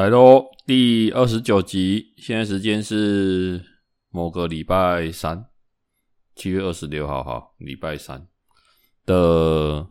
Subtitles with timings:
[0.00, 3.62] 来喽，第二十九集，现在时间是
[4.08, 5.44] 某个礼拜三，
[6.34, 8.26] 七月二十六号，哈，礼拜三
[9.04, 9.86] 的，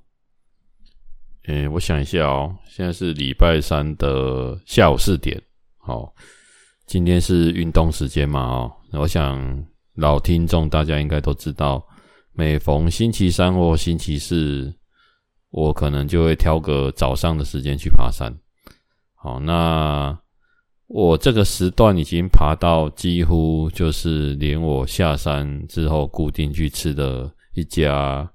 [1.46, 5.40] 嗯，我想一下哦，现在是礼拜三的下午四点，
[5.78, 6.12] 好，
[6.88, 9.64] 今天是运动时间嘛，哦，我想
[9.94, 11.86] 老听众大家应该都知道，
[12.34, 14.74] 每逢星期三或星期四，
[15.52, 18.36] 我可能就会挑个早上的时间去爬山。
[19.22, 20.18] 好，那
[20.88, 28.32] 我这个时段已经爬到几乎就是连我下山之后固定去吃的一家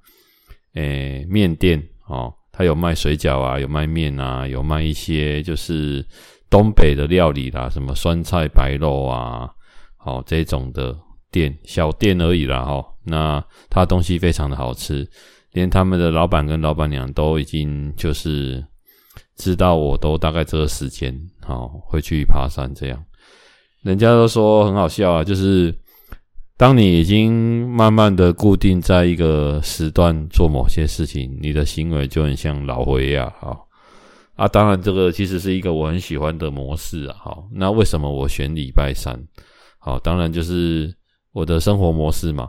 [0.75, 6.06] 诶面店哦，它有卖水饺啊，有卖面啊，有卖一些就是
[6.50, 9.50] 东北的料理啦，什么酸菜白肉啊，
[9.97, 10.94] 好这种的
[11.31, 12.84] 店小店而已啦哈。
[13.05, 15.09] 那它东西非常的好吃，
[15.53, 18.62] 连他们的老板跟老板娘都已经就是。
[19.37, 23.05] 知道我都大概这个时间，好会去爬山这样，
[23.83, 25.75] 人家都说很好笑啊，就是
[26.57, 33.67] 当你已经慢慢的固定在一个时段做某些事情，你的行为就很像老灰呀，好
[34.37, 39.21] 啊，当然这个其实是一个我很喜欢的模式啊，好，那为什么我选礼拜三？
[39.79, 40.95] 好，当然就是
[41.33, 42.49] 我的生活模式嘛，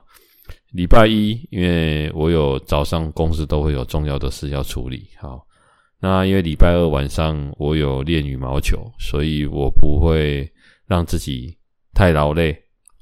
[0.72, 5.45] 礼拜一因为我有早上公司都会有重要的事要处理，好。
[6.08, 10.48] 那因为礼拜二晚上我有练羽毛球，所以我不会
[10.86, 11.58] 让自己
[11.96, 12.56] 太劳累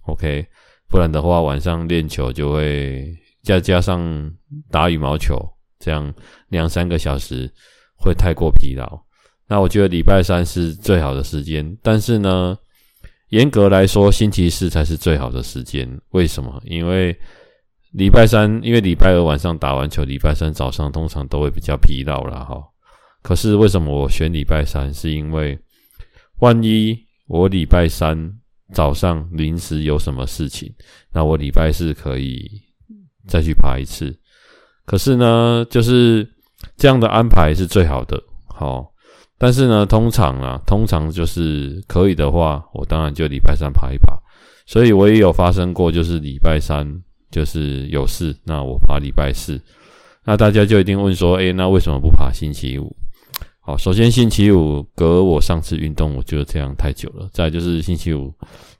[0.06, 0.48] ，OK？
[0.88, 3.14] 不然的话晚上练球就会
[3.44, 4.34] 再加上
[4.72, 5.38] 打羽毛球，
[5.80, 6.14] 这样
[6.48, 7.54] 两三个小时
[7.98, 8.88] 会太过疲劳。
[9.50, 12.58] 那我觉得礼拜三是最好的时间，但是呢，
[13.32, 15.86] 严格来说星期四才是最好的时间。
[16.12, 16.58] 为什么？
[16.64, 17.14] 因为
[17.92, 22.64] 礼拜三，因为礼拜二晚上打完球，礼拜三早上通常都会比较疲劳了哈。
[23.24, 24.94] 可是为什么我选礼拜三？
[24.94, 25.58] 是因为
[26.40, 26.96] 万一
[27.28, 28.32] 我礼拜三
[28.74, 30.72] 早上临时有什么事情，
[31.12, 32.52] 那我礼拜四可以
[33.28, 34.14] 再去爬一次。
[34.86, 36.30] 可是呢，就是
[36.76, 38.22] 这样的安排是最好的。
[38.46, 38.92] 好，
[39.38, 44.14] 但是呢，通常啊，通常就是可以的话，我当然就礼拜三爬一爬。
[44.66, 46.86] 所以我也有发生过，就是礼拜三
[47.32, 49.62] 就是有事，那我爬礼拜四。
[50.26, 52.96] 那大家就一定问说，诶，那为什么不爬星期五？
[53.66, 57.30] 好，首先星期五隔我上次运动，我觉得这样太久了。
[57.32, 58.30] 再就是星期五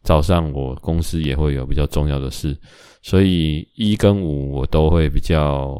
[0.02, 2.54] 早上，我公司也会有比较重要的事，
[3.02, 5.74] 所以一跟五我都会比较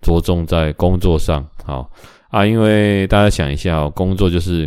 [0.00, 1.46] 着重在工作上。
[1.62, 1.90] 好
[2.30, 4.64] 啊，因为大家想一下哦，工作就是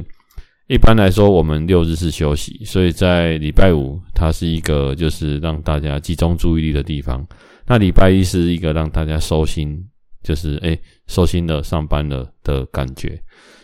[0.67, 7.25] 一般来说我们六日是休息，所以在礼拜五它是一个就是让大家集中注意力的地方。
[7.65, 9.83] 那礼拜一是一个让大家收心，
[10.21, 13.19] 就是诶收心的上班了的感觉。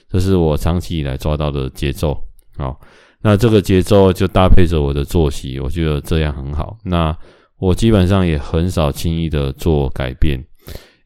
[0.09, 2.18] 这是我长期以来抓到的节奏，
[2.57, 2.79] 好，
[3.22, 6.78] 那这个节奏就搭配着我的作息，我觉得这样很好。
[6.84, 7.16] 那
[7.57, 10.41] 我基本上也很少轻易的做改变，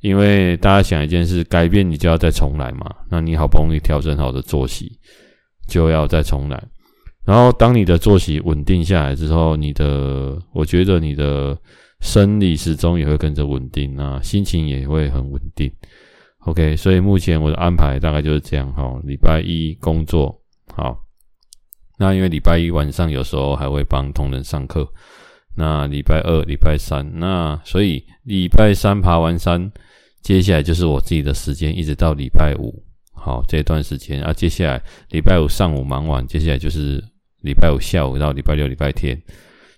[0.01, 2.93] 因为大家想一件事，改变你就要再重来嘛。
[3.09, 4.91] 那你好不容易调整好的作息，
[5.67, 6.61] 就要再重来。
[7.23, 11.57] 然后当你的作息稳定下来之后，你的，我觉得你的
[12.01, 15.71] 生理时钟也会跟着稳定，那心情也会很稳定。
[16.45, 18.99] OK，所以目前我的安排大概就是这样哈。
[19.03, 20.41] 礼拜一工作
[20.73, 20.97] 好，
[21.97, 24.87] 那因为礼拜一晚上有时候还会帮同仁上课。
[25.53, 29.71] 那礼拜二、礼拜三，那所以礼拜三爬完山，
[30.21, 32.73] 接下来就是我自己的时间，一直到礼拜五。
[33.13, 37.03] 好，这段时间啊，接下来礼拜五上午忙完，接下来就是
[37.41, 39.21] 礼拜五下午到礼拜六、礼拜天，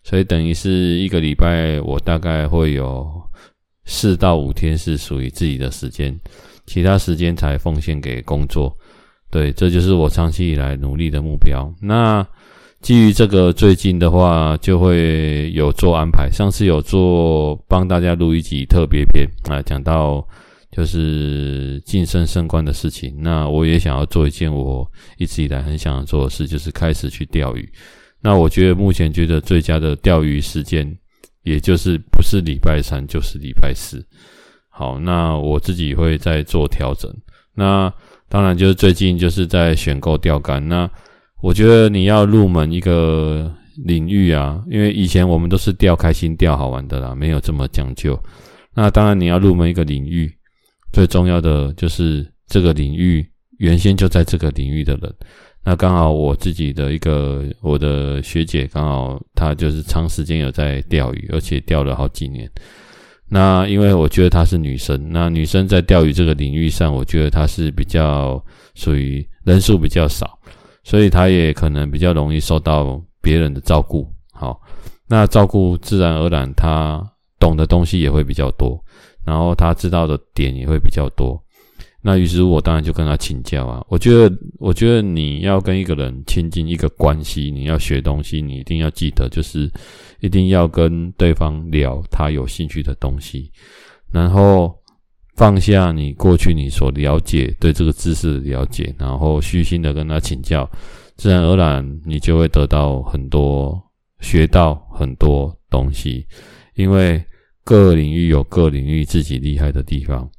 [0.04, 3.12] 所以等于是一个礼拜，我大概会有
[3.86, 6.18] 四到五天是属于自己的时间。
[6.66, 8.76] 其他时间才奉献给工作，
[9.30, 11.74] 对，这就是我长期以来努力的目标。
[11.82, 12.26] 那
[12.82, 16.30] 基于这个，最近的话就会有做安排。
[16.30, 20.26] 上次有做帮大家录一集特别篇啊，讲到
[20.72, 23.16] 就是晋升升官的事情。
[23.18, 24.86] 那我也想要做一件我
[25.18, 27.72] 一直以来很想要做的事，就是开始去钓鱼。
[28.22, 30.86] 那我觉得目前觉得最佳的钓鱼时间，
[31.44, 34.06] 也就是不是礼拜三就是礼拜四。
[34.76, 37.14] 好，那我自己会再做调整。
[37.54, 37.94] 那
[38.28, 40.68] 当然就是最近就是在选购钓竿。
[40.68, 40.90] 那
[41.44, 43.54] 我觉得你要入门一个
[43.86, 48.20] 领域啊，因为以前我们都是钓开心、钓好玩的啦，没有这么讲究。
[48.74, 50.34] 那当然你要入门一个领域，
[50.92, 53.24] 最重要的就是这个领域
[53.60, 55.14] 原先就在这个领域的人。
[55.64, 62.50] 那刚好我自己的一个我的学姐，刚好她就是长时间有在钓鱼，而且钓了好几年。
[63.34, 68.40] 那因为我觉得她是女生，那女生在钓鱼这个领域上，我觉得她是比较
[68.76, 70.38] 属于人数比较少，
[70.84, 74.08] 所以她也可能比较容易受到别人的照顾。
[74.32, 74.62] 好，
[75.08, 77.04] 那照顾自然而然她
[77.40, 78.80] 懂的东西也会比较多，
[79.26, 81.43] 然后她知道的点也会比较多。
[82.06, 83.82] 那于是我当然就跟他请教啊。
[83.88, 89.72] 我觉得，我觉得你要跟一个人亲近一个关系，你要学东西，你一定要记得，就是
[90.20, 93.50] 一定要跟对方聊他有兴趣的东西，
[94.12, 94.76] 然后
[95.38, 100.70] 放下你过去你所了解对这个知识的了解，然后虚心的跟他请教，
[101.16, 103.82] 自然而然你就会得到很多，
[104.20, 106.28] 学到很多东西，
[106.76, 107.24] 因为
[107.64, 110.30] 各领域有各领域自己厉害的地方。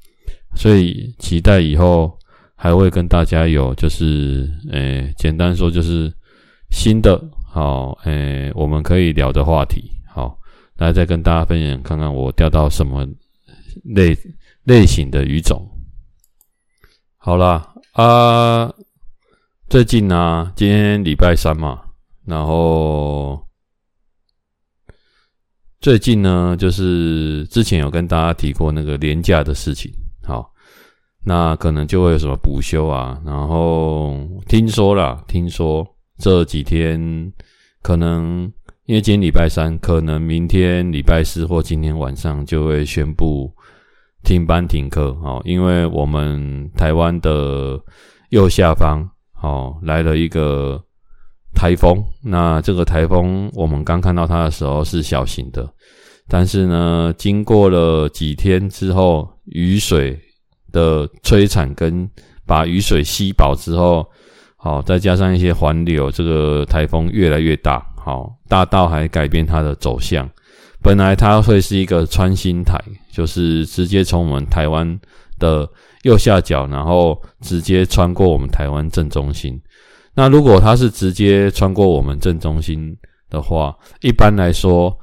[0.55, 2.17] 所以期待以后
[2.55, 6.13] 还会跟大家有，就是，诶、简单说就是
[6.71, 10.39] 新的，好，诶、我们可以聊的话题，好，
[10.77, 13.07] 来再跟大家分享看看我钓到什么
[13.85, 14.17] 类
[14.63, 15.69] 类型的鱼种。
[17.17, 18.73] 好啦，啊，
[19.69, 21.83] 最近呢、今天礼拜三嘛，
[22.25, 23.45] 然后
[25.81, 29.93] 最近呢，就是之前有跟大家提过那个连假的事情。
[31.25, 34.15] 那可能就会有什么补休啊，然后
[34.47, 35.87] 听说啦，听说
[36.19, 37.33] 这几天
[37.83, 38.43] 可能
[38.87, 43.51] 因为今天礼拜三，可能明天礼拜四或今天晚上就会宣布
[44.23, 45.17] 停班停课。
[45.23, 47.81] 哦，因为我们台湾的
[48.29, 49.09] 右下方
[49.43, 50.79] 哦来了一个
[51.55, 55.67] 台风，那这个台风我们刚看到它的时候是小型的。
[56.29, 60.19] 但是呢，经过了几天之后，雨水
[60.75, 62.11] 的摧残跟
[62.45, 64.05] 把雨水吸饱之后，
[64.57, 70.29] 好，再加上一些环流，这个台风越来越大，好，大到还改变它的走向。
[70.83, 72.77] 本来它会是一个穿心台，
[73.13, 74.99] 就是直接从我们台湾
[75.39, 75.67] 的
[76.03, 79.59] 右下角，然后直接穿过我们台湾正中心。
[80.15, 82.95] 那如果它是直接穿过我们正中心
[83.31, 84.99] 的话，一般来说。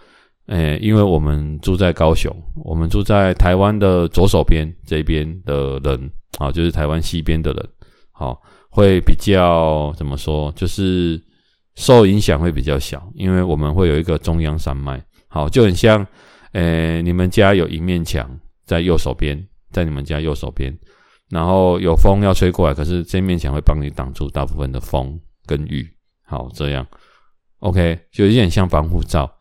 [0.48, 2.36] 诶，因为我们住在高雄，
[2.66, 7.70] 我们住在台湾的左手边这边的人，啊，就是台湾西边的人，
[8.12, 11.22] 好，会比较怎么说，就是
[11.76, 16.06] 受影响会比较小，因为我们会有一个中央山脉，好，就很像，
[16.52, 18.30] 诶，你们家有一面墙
[18.66, 19.42] 在右手边，
[19.72, 20.78] 在你们家右手边，
[21.30, 25.88] 然后有风要吹过来，可是这面墙会帮你挡住大部分的风跟雨，
[26.26, 26.86] 好，这样
[27.60, 29.32] ，OK，就有点像防护罩。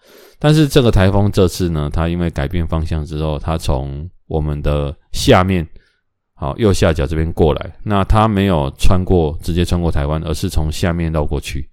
[0.43, 5.69] 但是这个台风这次呢，它因为改变方向之后，它从我们的下面，
[6.35, 11.69] 好，右下角这边过来，那它没有穿过，直接穿过台湾，而是从下面绕过去。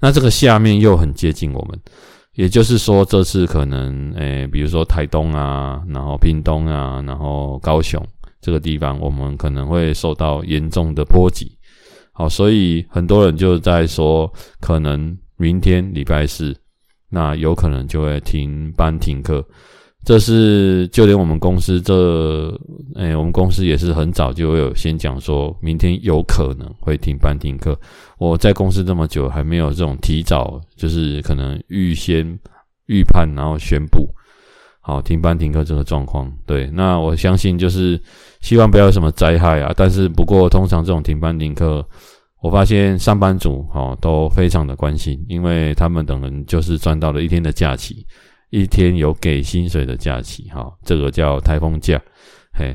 [0.00, 1.78] 那这个下面又很接近我们，
[2.36, 8.02] 也就是说，这次可能，诶，比如说台东啊，然后屏东啊，然后高雄
[8.40, 11.52] 这个地方，我们可能会受到严重的波及。
[12.12, 16.56] 好，所以很多人就在说，可能明天礼拜四。
[17.08, 19.44] 那有可能就会停班停课，
[20.04, 22.50] 这是就连我们公司这，
[22.96, 27.78] 哎、我们公司也是很早就有先讲说，明天有可能会停班停课。
[28.18, 32.26] 我在公司这么久，还没有这种提早，就是可能预先
[32.86, 34.08] 预判，然后宣布
[34.80, 36.30] 好停班停课这个状况。
[36.44, 38.00] 对，那我相信就是
[38.40, 39.72] 希望不要有什么灾害啊。
[39.76, 41.86] 但是不过，通常这种停班停课。
[42.46, 48.06] 我发现上班族哦都非常的关心，因为他们等人就是赚到了一天的假期，
[48.50, 52.00] 一天有给薪水的假期哈，这个叫台风假。
[52.54, 52.72] 嘿，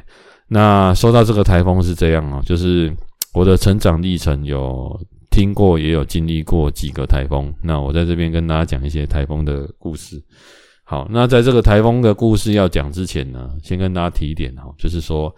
[0.49, 2.93] 那说到这个台风是这样哦，就是
[3.33, 4.99] 我的成长历程有
[5.29, 7.53] 听过，也有经历过几个台风。
[7.63, 10.21] 那我在这边跟大家讲一些台风的故事。
[10.83, 15.33] 好，那在这个台风的故事要讲之前呢，先跟大家提一点哈，就是说。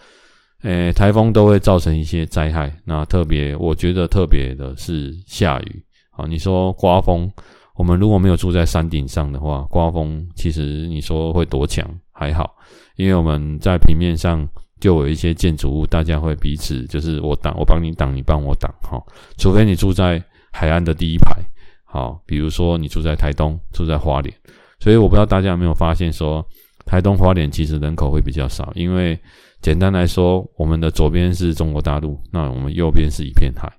[0.63, 2.73] 诶，台风都会造成一些灾害。
[2.85, 5.83] 那特别，我觉得特别的是下雨。
[6.09, 7.29] 好，你说刮风，
[7.75, 12.55] 我们如果没有住在山顶上的话，刮风其实你说会多强还好，
[12.95, 14.47] 因为我们在平面上
[14.79, 18.73] 就有一些建筑物，大家会彼此就是我挡，我帮你挡，你帮我挡。
[18.83, 18.97] 哈，
[19.37, 21.35] 除非你住在海岸的第一排。
[21.83, 24.33] 好，比如说你住在台东，住在花莲，
[24.79, 26.45] 所以我不知道大家有没有发现说，
[26.85, 29.19] 台东花莲其实人口会比较少，因为。
[29.63, 33.71] 简单来说，我们的左边是中国大陆，那我们右边是一片海，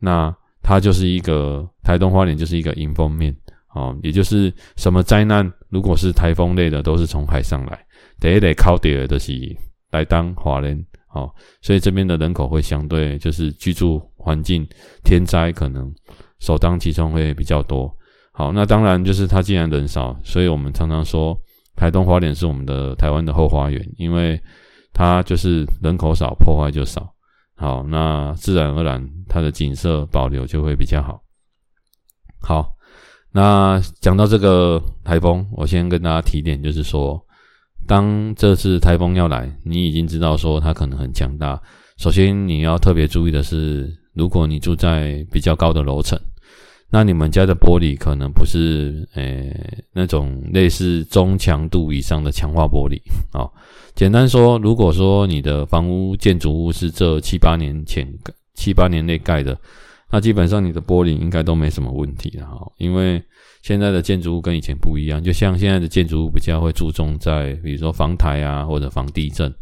[0.00, 3.32] 那它就是一个台东花莲就是一个迎风面，
[3.72, 7.78] 哦，也就是什么灾难，如果是台风类的，都是从海上来，
[8.18, 9.32] 得得靠底的是
[9.92, 10.76] 来当花莲，
[11.14, 11.30] 哦，
[11.62, 14.66] 所以这边的人口会相对就是居住环境
[15.04, 15.94] 天灾可能
[16.40, 17.88] 首当其冲会比较多，
[18.32, 21.38] 好，那当然就是它既然人少，所以我们常常说
[21.76, 24.36] 台东花莲是我们的台湾的后花园，因为。
[25.00, 27.10] 它就是人口少，破坏就少，
[27.56, 31.22] 好，那自然而然它的景色保留就会比较好。
[32.38, 32.70] 好，
[33.32, 37.18] 那讲到这个台风，我先跟大家提点，就是说，
[37.86, 41.58] 当这次台风要来，你已经知道说它可能很强大。
[41.96, 46.20] 首先你要特别注意的是，如果你住在比较高的楼层。
[46.92, 53.48] 那你们家的玻璃可能不是诶、那种类似中强度以上的强化玻璃啊。
[53.94, 58.06] 简单说，如果说你的房屋建筑物是这七八年前
[58.54, 59.56] 七八年内盖的，
[60.10, 62.72] 那基本上你的玻璃应该都没什么问题了哈。
[62.78, 63.22] 因为
[63.62, 69.52] 现在的建筑物跟以前不一样，就像现在的建筑物比较会注重在比如说防台啊或者防地震。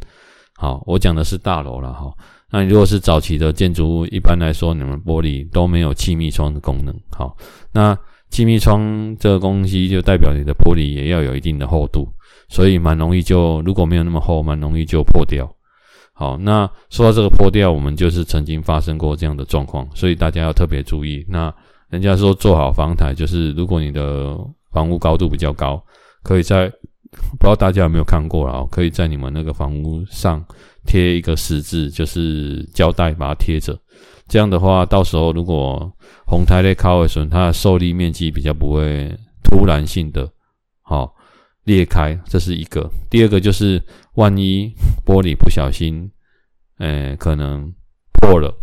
[0.55, 2.13] 好，我讲的是大楼了哈。
[2.51, 6.95] 那如果是早期的建筑物，一般来说，你们玻璃都没有气密窗的功能。
[7.11, 7.37] 好，
[7.73, 7.97] 那
[8.31, 12.09] 气密窗这个东西就代表你的玻璃也要有一定的厚度，
[12.49, 15.47] 所以蛮容易就如果没有那么厚，蛮容易就破掉。
[16.15, 21.25] 好，那说到这个破掉，我们就是曾经发生过这样的状况，所以大家要特别注意。
[21.29, 21.55] 那
[21.91, 24.37] 人家说做好防台，就是如果你的
[24.73, 25.83] 房屋高度比较高，
[26.23, 26.67] 可以在
[27.39, 28.67] 不知道大家有没有看过啊？
[28.71, 30.43] 可以在你们那个房屋上。
[30.87, 33.79] 贴一个十字，就是胶带把它贴着。
[34.27, 35.91] 这样的话，到时候如果
[36.27, 39.11] 红台类靠位损，它的受力面积比较不会
[39.43, 40.31] 突然性的
[40.83, 41.15] 好
[41.65, 42.91] 裂开，这是一个。
[43.09, 43.83] 第二个就是，
[44.15, 44.73] 万一
[45.07, 46.11] 玻璃不小心，
[46.79, 47.73] 诶，可能
[48.21, 48.55] 破了，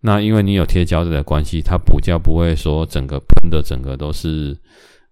[0.00, 4.56] 那因为你有贴胶带的关系，它补胶不会说整个喷的整个都是。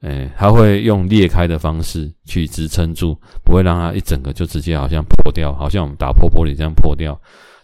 [0.04, 7.18] 诶，它会用裂开的方式去支撑住，不会让它一整个就直接好像破掉，好像我们打破玻璃这样破掉，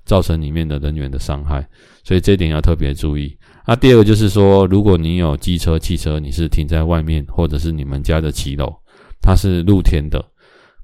[0.06, 1.68] 造成里面的人员的伤害。
[2.02, 3.37] 所以这一点要特别注意。
[3.66, 8.75] 那第二个就是说，如果你有机车、汽车，你是停在外面，或者是你们家的骑楼，
[9.20, 10.25] 它是露天的，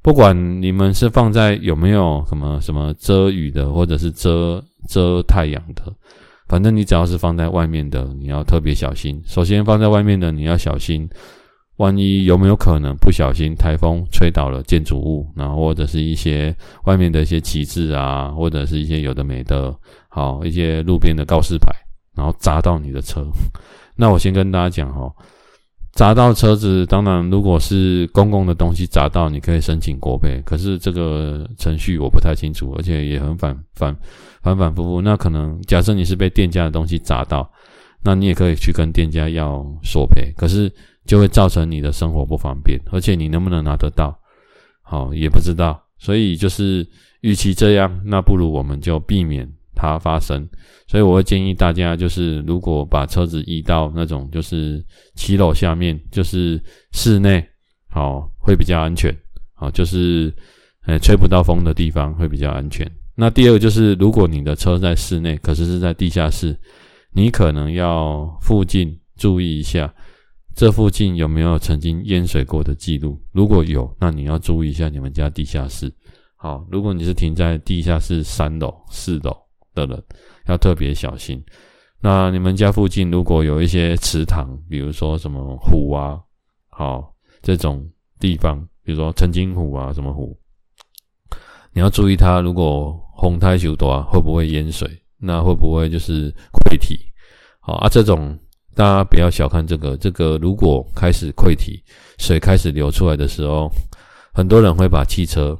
[0.03, 5.91] 不管你们是放在有没有什么什么遮雨的，或者是遮遮太阳的，
[6.49, 9.23] 反正你只要是放在外面的，你要特别小心。
[9.25, 11.09] 首先放在外面的，你要小心。
[11.77, 19.75] 万一有没有可能不小心台风吹倒了建筑物，然后或者是一些外面的一些旗帜啊，或者是一些有的没的，
[20.09, 21.71] 好一些路边的告示牌，
[22.17, 23.27] 然后砸到你的车。
[23.95, 25.13] 那我先跟大家讲哈，
[25.93, 33.95] 砸到车子，当然如果是公共的东西砸到，你可以申请国赔，可是这个程序我不太清楚，而且也很反反
[34.41, 35.03] 反反复复。
[35.03, 37.47] 那可能假设你是被店家的东西砸到，
[38.03, 40.73] 那你也可以去跟店家要索赔，可是。
[41.07, 44.19] 就会造成你的生活不方便，而且你能不能拿得到，
[44.83, 45.81] 好也不知道。
[45.99, 46.87] 所以就是，
[47.23, 50.47] 与其这样，那不如我们就避免它发生。
[50.87, 54.85] 所以我会建议大家，就是如果把车子移到那种就是
[55.15, 57.43] 骑楼下面，就是室内，
[57.89, 59.17] 好会比较安全。
[59.55, 60.31] 好，就是
[60.85, 62.87] 呃吹不到风的地方会比较安全。
[63.15, 66.55] 那第二个就是，如果你的车在室内，可是是在地下室，
[67.13, 69.93] 你可能要附近注意一下。
[70.57, 73.21] 这附近有没有曾经淹水过的记录？
[73.31, 75.93] 如果有，那你要注意一下你们家地下室。
[76.35, 79.37] 好，如果你是停在地下室三楼、四楼
[79.75, 80.03] 的人，
[80.47, 81.45] 要特别小心。
[82.01, 86.19] 那你们家附近如果有一些池塘，比如说什么湖啊，
[86.71, 87.87] 好这种
[88.19, 90.35] 地方，比如说澄清湖啊，什么湖，
[91.75, 92.41] 你要注意它。
[92.41, 94.89] 如果洪台太大，会不会淹水？
[95.19, 96.99] 那会不会就是溃堤？
[97.61, 98.39] 好啊，这种。
[98.77, 101.83] 大家不要小看这个，这个如果开始溃堤，
[102.19, 103.73] 水开始流出来的时候，
[104.35, 105.59] 很多人会把汽车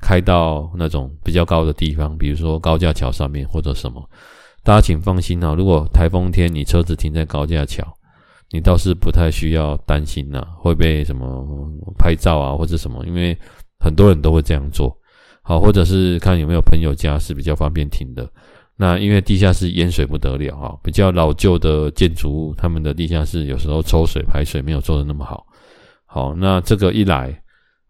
[0.00, 4.02] 开到那种比较高的地方，比如说高架桥上面或者什么。
[4.64, 7.86] 大家请放心啊，如果台风天你车子停在高架桥，
[8.50, 11.46] 你倒是不太需要担心呐，会被什么
[11.98, 13.36] 拍照啊或者什么，因为
[13.78, 14.96] 很多人都会这样做。
[15.42, 18.26] 好，或者是看有没有朋友家是比较方便停的。
[18.80, 25.44] 那因为地下室淹水不得了啊，比较老旧的建筑物，他们的地下室有时候抽水排水没有做得那么好。
[26.06, 27.42] 好，那这个一来，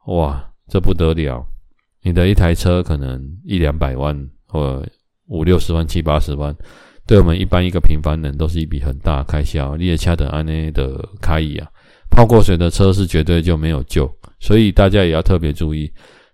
[0.06, 1.46] 哇，这不得了！
[2.00, 4.82] 你的一台车可能一两百万或
[5.26, 6.56] 五六十万、七八十万，
[7.06, 9.76] 对我们一般一个平凡人都是一笔很大开销。
[9.76, 11.68] 你也恰得安内的开意啊，
[12.08, 15.92] 泡过水的车是绝对就没有救，所以大家也要特别注意，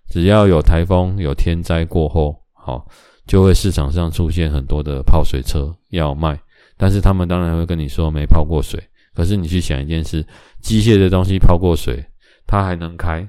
[0.09, 2.87] 只要有台风、有天灾过后，好。
[3.25, 6.39] 就会市场上出现很多的泡水车要卖，
[6.77, 8.81] 但是他们当然会跟你说没泡过水。
[9.13, 10.25] 可是你去想一件事，
[10.61, 12.05] 机械的东西泡过水，
[12.45, 13.27] 它还能开，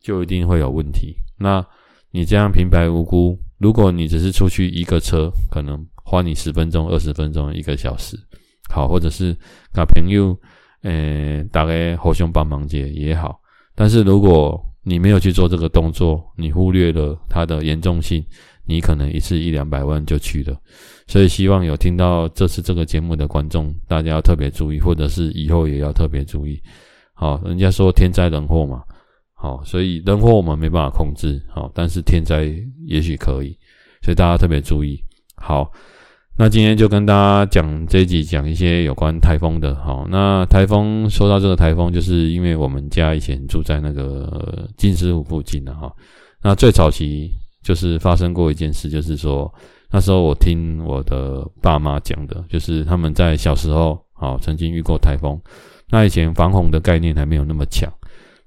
[0.00, 1.14] 就一定会有问题。
[1.36, 1.64] 那
[2.10, 8.18] 你这样平白无故，如果你只是出去一个车，可能花你十分钟、二十分钟、一个小时，
[8.70, 9.36] 好，或者是
[9.72, 10.34] 跟朋友，
[10.82, 13.38] 呃，大概互相帮忙接也好。
[13.74, 18.24] 但是如果你没有去做这个动作，你忽略了它的严重性。
[18.68, 20.56] 你可能一次一两百万就去了。
[21.06, 26.60] 所以希望有听到这次这个节目的观众，大家要特别注意，或者是以后也要特别注意。
[27.14, 28.82] 好，人家说天灾人祸嘛，
[29.34, 32.54] 好，所以人祸我们没办法控制，好，但是天灾
[32.86, 33.56] 也许可以，
[34.02, 35.02] 所以大家特别注意。
[35.34, 35.72] 好，
[36.36, 39.74] 那今天就跟大家讲这一集，讲一些有关台风的。
[39.76, 45.92] 好，那台风说到这个台风，就是因为我们家以前住在那个金狮湖附近的哈，
[46.42, 47.32] 那最早期
[47.68, 49.52] 就是发生过一件事，就是说。
[49.90, 55.38] 那时候我听我的爸妈讲的，就是他们在小时候，好曾经遇过台风。
[55.90, 57.90] 那以前防洪的概念还没有那么强。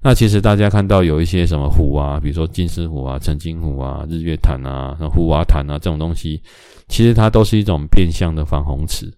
[0.00, 6.40] 那其实大家看到有一些什么湖啊，比如说金狮湖啊、澄清湖啊、日月潭啊、虎娃潭啊这种东西，
[6.86, 9.12] 其实它都是一种变相的防洪池，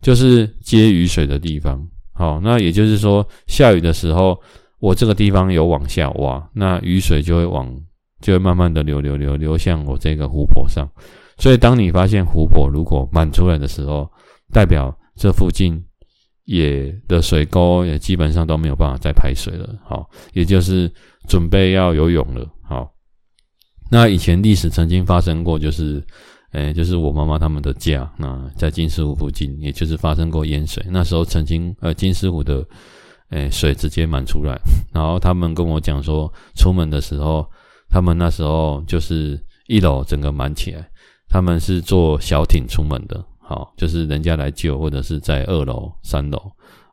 [0.00, 1.80] 就是接雨水的地方。
[2.12, 4.36] 好，那也就是说，下雨的时候，
[4.80, 7.72] 我这个地方有往下挖，那雨水就会往，
[8.22, 10.88] 就会慢慢的流流流流向我这个湖泊上。
[11.36, 14.08] 所以，当你发现湖泊如果满出来的时候，
[14.52, 15.82] 代表这附近
[16.44, 19.68] 也的水沟也基本上都没有办法再排水了。
[19.84, 20.90] 好，也就是
[21.26, 22.48] 准备要游泳了。
[22.62, 22.88] 好，
[23.90, 26.04] 那以前历史曾经发生过，就是，
[26.52, 30.84] 诶，就是我妈妈他们的家，那在金狮湖附近，也就是发生过淹水。
[30.90, 32.64] 那时候曾经，呃，金狮湖的，
[33.30, 34.56] 诶，水直接满出来。
[34.92, 37.46] 然后他们跟我讲说，出门的时候，
[37.92, 40.88] 他们那时候就是一楼整个满起来。
[41.28, 46.38] 他们是坐小艇出门的，好，就是人家来救，或者是在二楼、三楼，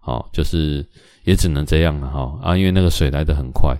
[0.01, 0.85] 好，就是
[1.25, 3.75] 也只能这样了，哈啊，因为那个水来得很快，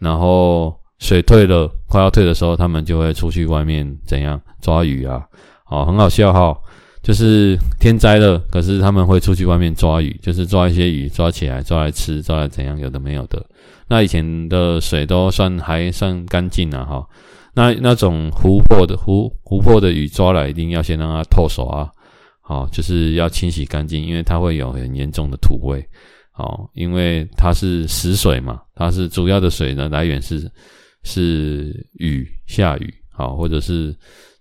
[0.00, 5.24] 然后水退了，快要退的时候，他们就会出去外面怎样抓鱼啊，
[5.64, 6.58] 好，很好笑哈，
[7.04, 13.40] 就是天灾了，可是他们会出去外面抓鱼，就是抓一些鱼，抓起来抓来吃，抓来怎样，有的没有的。
[13.90, 17.04] 那以前的水都算还算干净了，哈。
[17.52, 21.90] 那那种湖泊的湖湖泊的鱼抓来，一定要先让它透手啊，
[22.40, 25.84] 好，就是要清洗干净，因为它会有很严重的土味，
[26.30, 30.48] 好，因为它是死水嘛，它是主要的水的来源是
[31.02, 33.92] 是雨下雨，好，或者是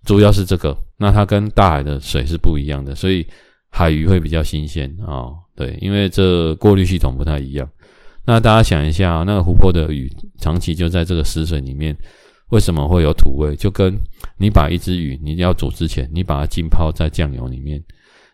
[0.05, 3.25] 主要是这个，那它跟大海的水是不一样的，所以
[3.71, 7.67] 海鱼会比较新鲜啊，对，因为这过滤系统不太一样。
[8.30, 11.98] 那大家想一下，那个湖泊的鱼长期就在这个死水里面。
[12.50, 13.56] 为什么会有土味？
[13.56, 13.92] 就跟
[14.38, 17.84] 你把一只鱼，你要煮之前，你把它浸泡在酱油里面，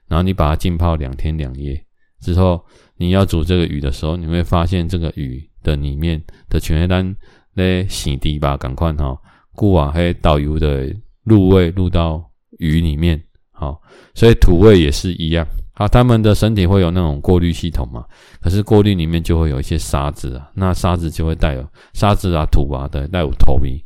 [0.10, 1.82] 然后你把它浸泡两天两夜
[2.20, 2.62] 之后，
[2.98, 7.16] 你要煮这个鱼的时候，你会发现这个鱼的里面的全黑单
[7.54, 9.18] 嘞洗涤吧，赶快哈，
[9.54, 12.22] 固啊黑导游的入味入到
[12.60, 13.82] 鱼里面，好，
[14.14, 15.48] 所以土味也是一样。
[15.78, 18.06] 好，他们的身体会有那种过滤系统嘛？
[18.42, 23.78] 可是过滤里面就会有一些沙子啊，那沙子就会带有沙子啊、土啊的带有透明。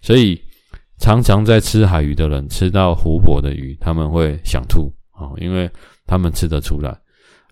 [0.00, 0.40] 所以，
[0.98, 5.68] 常常在吃海鱼的人吃到湖泊的鱼，他们会想吐啊，因为
[6.06, 6.96] 他们吃得出来。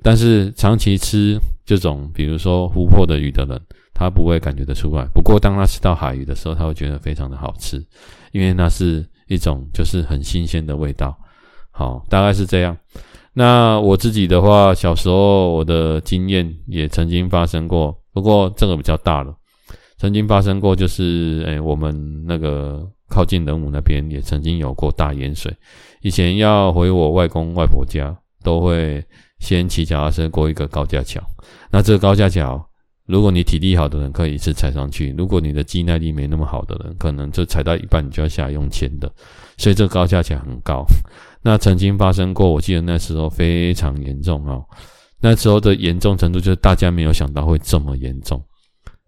[0.02, 3.60] 但是长期吃这种，比如说湖泊的鱼的人，
[3.92, 5.04] 他不会感觉得出来。
[5.12, 7.84] 不过，当他吃到海鱼的时候，他会觉得非常的好吃，
[8.30, 11.18] 因为那是一种就是很新鲜的味道。
[11.72, 12.76] 好，大概是这样。
[13.40, 19.34] 那我自己的话，小时候我的经验也曾经发生过，不过这个比较大了。
[19.96, 25.50] 曾经发生过，就是诶、我们那个靠近仁武那边也曾经有过大淹水。
[26.02, 29.02] 以前要回我外公外婆家，都会
[29.38, 31.18] 先骑脚踏车过一个高架桥。
[31.70, 32.62] 那这个高架桥，
[33.10, 39.12] 如果你体力好的人可以一次踩上去；如果你的肌耐力没那么好的人，可能就踩到一半你就要下来用牵的。
[39.56, 40.84] 所以这高架桥很高。
[41.42, 44.64] 那曾经发生过，我记得那时候非常严重哦。
[45.20, 48.42] 那时候的严重程度就是大家没有想到会这么严重。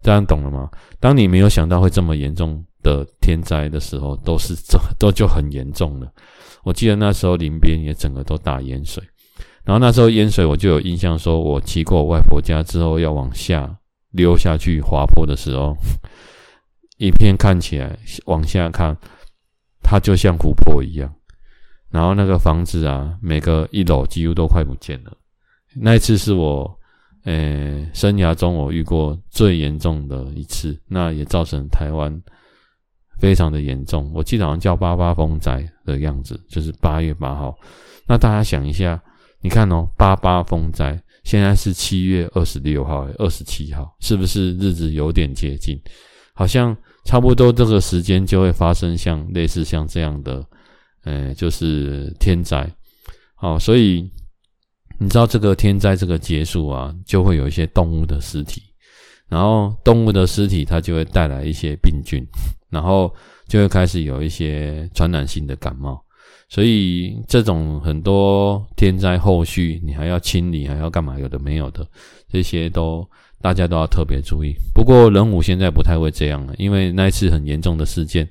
[0.01, 0.69] 这样懂了吗？
[0.99, 6.11] 当你没有想到会这么严重的天灾的时候，都是这 都就很严重了。
[6.63, 9.01] 我记得那时候林边也整个都大淹水，
[9.63, 13.73] 然后那时候淹水，我就有印象，说我骑过外婆家之后要往下
[14.13, 15.75] 溜下去滑坡的时候，
[16.97, 18.97] 一片看起来往下看，
[19.83, 21.13] 它就像湖泊一样，
[21.91, 25.11] 然后那个房子啊，每个一楼几乎都快不见了。
[25.75, 26.79] 那一次是我。
[27.25, 32.13] 诶、欸，生涯中我遇过最严重的一次，那也造成台湾
[33.17, 34.11] 非常的严重。
[34.13, 37.57] 我记得好像叫八八风灾的样子，就是八月八号。
[38.05, 39.01] 那大家想一下，
[39.39, 45.79] 你看哦，八八风灾，现在是七月二十六号、二十七号，是不是日子有点接近？
[46.33, 50.45] 好像差不多这个时间就会发生像类似像这样的，
[51.03, 52.69] 呃，就是天灾。
[53.35, 54.09] 好，所以。
[54.99, 58.61] 你知道这个天灾这个结束啊，就会有一些动物的尸体，
[59.27, 62.23] 然后动物的尸体它就会带来一些病菌，
[62.69, 63.13] 然后
[63.47, 66.01] 就会开始有一些传染性的感冒。
[66.53, 71.17] 所以这种很多天灾后续，你还要清理，还要干嘛？
[71.17, 71.83] 有的没有的，
[72.31, 73.03] 这些都
[73.41, 74.53] 大家都要特别注意。
[74.71, 78.29] 不过人武现在不太会这样了，因为那一次很严重的事件，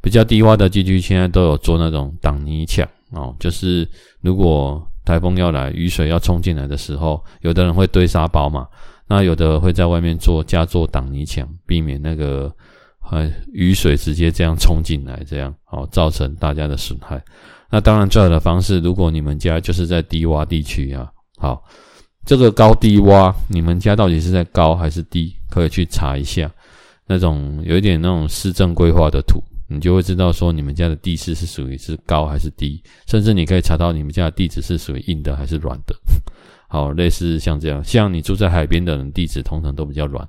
[0.00, 3.86] 比较低洼的地区现在都有做那种挡泥墙哦，就是
[4.22, 8.66] 如果台风要来，雨水要冲进来的时候，有的人会堆沙包嘛，
[9.06, 12.50] 那有的会在外面做加做挡泥墙，避免那个。
[13.10, 17.22] 呃，雨水直接这样冲进来，这样好造成大家的损害。
[17.68, 21.62] 那当然，最好的方式，如果你们家就是在低洼地区啊，好，
[22.24, 25.34] 这个高低洼，你们家到底是在高还是低？
[25.48, 26.48] 可以去查一下
[27.08, 35.96] 那种有一点那种市政规划的图，你就会知道说你们家的地势是属于是高还是低，甚至你可以查到你们家的地址是属于硬的还是软的。
[36.70, 40.24] 好，类似像这样，像你住在海边的人，地址通常都比较软。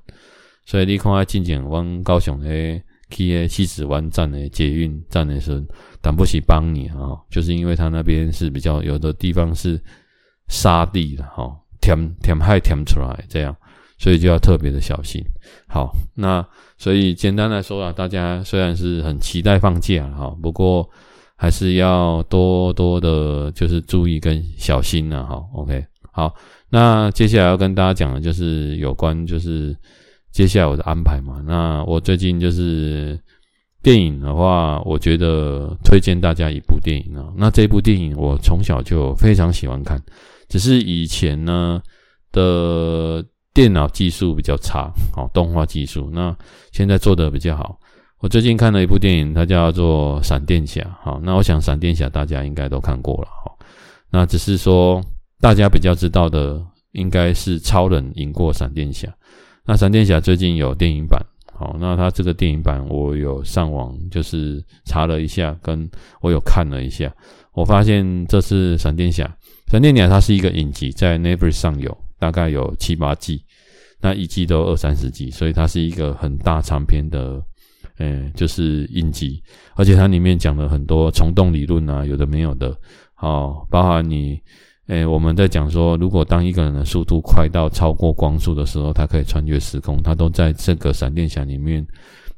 [0.65, 5.61] 所以你看啊，进前往高雄诶，去诶西子湾站诶捷运站的时候，
[6.01, 9.81] 但不起帮你啊，就是因为它那边是比较有的地方是
[10.47, 13.53] 沙地的哈，填填海填出来这样，
[13.97, 15.21] 所以就要特别的小心。
[15.67, 16.45] 好，那
[16.77, 20.89] 所以简单来说啊，大家虽然是很期待放假哈，不过
[21.35, 25.23] 还是要多多的，就是注意跟小心呐。
[25.23, 26.33] 哈，OK，好，
[26.69, 29.75] 那接下来要跟大家讲的就是有关就是。
[30.31, 33.19] 接下来我的安排嘛，那我最近就是
[33.83, 37.27] 电影的话，我觉得推荐大家一部电影啊。
[37.35, 40.01] 那这部电影我从小就非常喜欢看，
[40.47, 41.81] 只是以前呢
[42.31, 46.09] 的电脑技术比较差，好，动画技术。
[46.13, 46.35] 那
[46.71, 47.77] 现在做的比较好。
[48.19, 50.81] 我最近看了一部电影，它叫做《闪电侠》。
[51.03, 53.27] 好，那我想《闪电侠》大家应该都看过了。
[53.27, 53.57] 好，
[54.11, 55.03] 那只是说
[55.39, 59.11] 大家比较知道的，应该是超人赢过闪电侠。
[59.65, 65.87] 那闪电侠最近有电影版，好，那他这个电影版我有上网就是查了一下，跟
[66.19, 67.13] 我有看了一下，
[67.53, 69.31] 我发现这次闪电侠，
[69.67, 73.45] 闪电侠它是一个影集，在 Netflix 上有大概有七八季，
[74.01, 77.39] 那一季都二三十集，所以它是一个很大长篇的，
[77.99, 79.43] 诶，就是影集，
[79.75, 82.75] 而且它里面讲了很多虫洞理论啊，有的没有的，
[83.13, 84.41] 好，包含你。
[84.91, 91.87] 诶，我们在讲说，如果当一个人的速度快到超过光速的时候，他可以穿越时空，他都在这个闪电侠里面，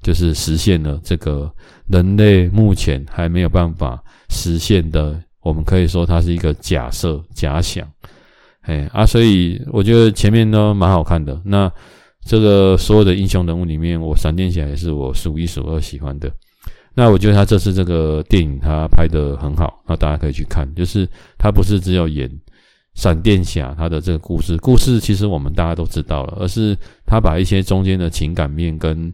[0.03, 1.51] 就是实现了这个
[1.87, 5.19] 人类目前还没有办法实现的。
[5.41, 7.87] 我们可以说它是一个假设、假想。
[8.67, 11.41] 诶啊，所以我觉得前面呢蛮好看的。
[11.43, 11.69] 那
[12.23, 16.31] 这个所有的英雄人物里面，我闪电侠也是我数一数二喜欢的。
[16.93, 20.71] 那我觉得他这次这个电影他拍得很好，那大家可以去看。
[20.75, 22.29] 就是他不是只有演
[22.95, 29.13] 闪电侠他的这个故事，故事其实我们大家都知道了，而是他把一些中间的情感面跟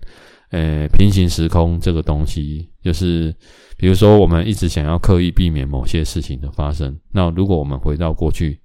[0.51, 3.33] 呃平行时空这个东西，就是
[3.77, 8.59] 比如说我们一直想要刻意避免某些事情的发生，那如果我们回到过去，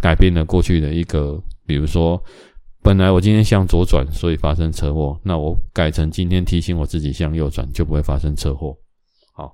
[0.00, 2.22] 改变了过去的一个，比如说。
[2.82, 5.18] 本来我今天向左转，所以发生车祸。
[5.24, 8.78] 那我改成今天提醒我自己向右转，就不会发生车祸。
[9.34, 9.52] 好，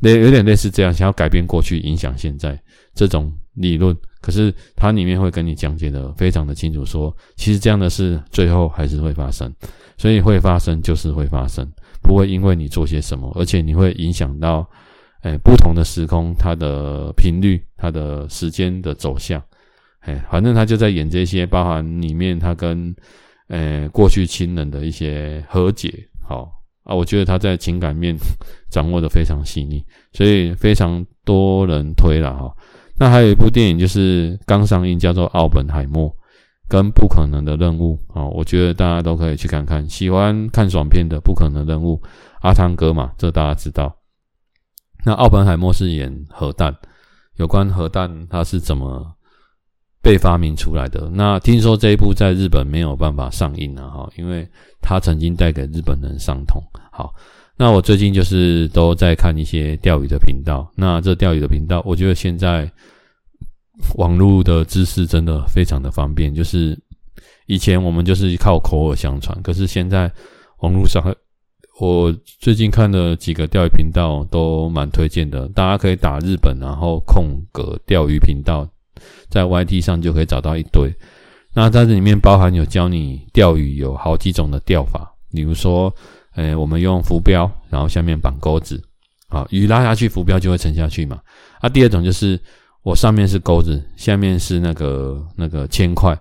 [0.00, 2.60] 那有点类似这样，想要改变过去，影响现在
[2.92, 3.96] 这种理论。
[4.22, 9.52] 可是它里面会跟你讲解的非常的清楚说，其实这样的事最后还是会发生，
[9.98, 11.68] 所以会发生就是会发生，
[12.00, 14.66] 不会因为你做些什么，而且你会影响到，
[15.24, 19.42] 诶，不同的时空它的频率、它的时间的走向。
[20.00, 22.94] 哎，反正他就在演这些，包含里面他跟
[23.48, 25.92] 呃过去亲人的一些和解，
[26.28, 26.50] 好
[26.82, 28.16] 啊，我觉得他在情感面
[28.68, 32.52] 掌握的非常细腻，所以非常多人推了哈。
[33.02, 36.08] 那还有一部电影就是刚上映，叫做《奥本海默》
[36.68, 39.88] 跟《不可能的任务》啊，我觉得大家都可以去看看。
[39.88, 42.00] 喜欢看爽片的《不可能任务》，
[42.42, 43.92] 阿汤哥嘛，这大家知道。
[45.04, 46.72] 那奥本海默是演核弹，
[47.38, 49.04] 有关核弹他是怎么
[50.00, 51.10] 被发明出来的。
[51.12, 54.48] 那听说这一部在日本没有办法上映了哈，因为
[54.80, 56.62] 它曾经带给日本人伤痛。
[56.92, 57.12] 好，
[57.56, 60.70] 那我最近就是都在看一些钓鱼的频道。
[60.76, 62.70] 那这钓鱼的频道，我觉得现在
[63.96, 66.34] 网络的知识真的非常的方便。
[66.34, 66.78] 就是
[67.46, 70.10] 以前我们就是靠口耳相传，可是现在
[70.58, 71.02] 网络上，
[71.80, 78.68] 我最近看了几个钓鱼频道都蛮推荐的，大家可以打日本，然后空格钓鱼频道。
[79.28, 80.94] 在 YT 上就可以找到一堆，
[81.54, 85.92] 那在这里面包含有教你钓鱼有好几种的钓法，比如说，
[86.36, 88.80] 诶，我们用浮标，然后下面绑钩子，
[89.28, 91.18] 好，鱼拉下去，浮标就会沉下去嘛。
[91.60, 92.38] 啊，第二种就是
[92.82, 96.18] 我上面是钩子，下面是那个那个铅块，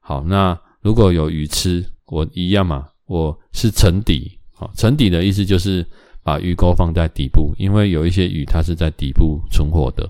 [0.00, 5.84] 好，那如果有鱼吃，我一样嘛，我是沉底，好，沉底的意思就是
[6.22, 10.08] 把鱼钩放在底部，因为有一些鱼它是在底部存活的，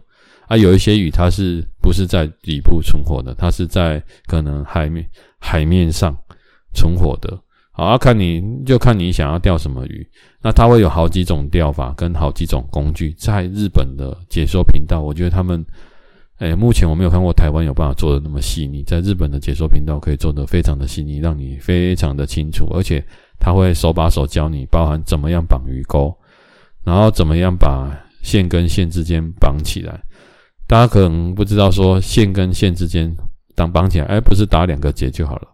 [0.49, 3.33] 啊，有一些鱼它是不是在底部存活的？
[3.35, 6.17] 它是在可能海面海面上
[6.75, 7.39] 存活的。
[7.71, 10.07] 好，要看你就看你想要钓什么鱼，
[10.43, 13.13] 那它会有好几种钓法跟好几种工具。
[13.13, 15.65] 在日本的解说频道，我觉得他们，
[16.43, 18.83] 诶，目前我没有看过台湾有办法做的那么细腻。
[18.83, 23.01] 在日本的解说频道可以做得非常的细腻，让你非常的清楚，而且
[23.39, 26.13] 他会手把手教你，包含怎么样绑鱼钩，
[26.83, 30.03] 然后怎么样把线跟线之间绑起来。
[30.67, 33.15] 大家可能不知道说线跟线之间
[33.55, 35.49] 当绑起来，哎，不是打两个结就好了。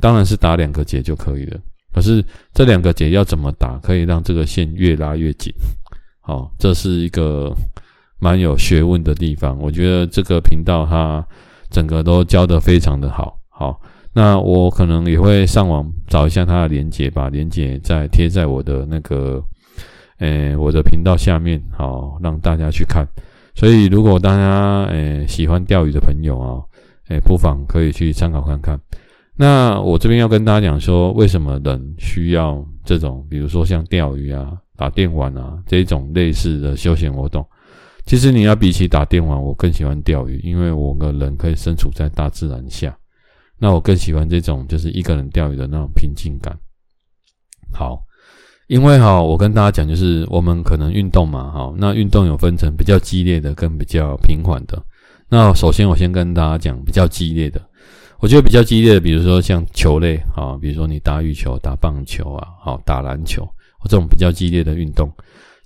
[0.00, 1.60] 当然是打两个结就可以了，
[1.92, 5.54] 可是这两个结要怎么打，可以让这个线越拉越紧？
[6.20, 7.54] 好，这是一个
[8.24, 9.58] 蛮有学问的地方。
[9.60, 11.22] 我觉得这个频道它
[11.68, 13.38] 整个都教得非常的好。
[13.50, 13.78] 好，
[14.14, 19.44] 那我可能也会上网找一下它的连接，把连接再贴在我的那个，
[20.20, 23.06] 诶，我的频道下面，好，让大家去看。
[23.54, 26.48] 所以如果大家诶喜欢钓鱼的朋友啊，
[27.10, 28.80] 诶，不妨可以去参考看看。
[29.36, 37.44] 那我这边要跟大家讲说，为什么人需要这种，比如说像钓鱼啊、打电玩啊这种类似的休闲活动。
[38.06, 42.96] 其实你要比起打电玩，我更喜欢钓鱼，因为我个人可以身处在大自然下。
[43.58, 46.54] 那我更喜欢这种就是一个人钓鱼的那种平静感。
[47.72, 48.02] 好，
[48.66, 54.82] 因为哈，我跟大家讲，就是我们可能运动嘛，哈，那运动有分成比较激烈的跟比较平缓的。
[55.28, 57.60] 那首先我先跟大家讲比较激烈的。
[58.20, 63.46] 我觉得比较激烈的，比如说像球类啊，比如说你打羽球、打棒球啊，好打篮球，
[63.84, 65.10] 这种比较激烈的运动，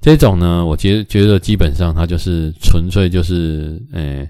[0.01, 4.29] 这种呢，我觉觉得基本上它就是纯粹就是，诶，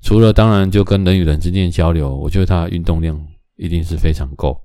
[0.00, 3.20] 除了当然就跟人与人之间交流，我觉得它运动量
[3.56, 4.56] 一定是非常够，